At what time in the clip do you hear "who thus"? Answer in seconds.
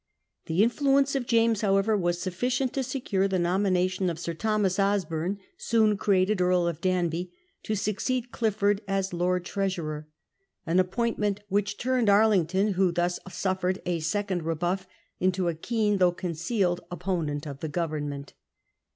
12.69-13.19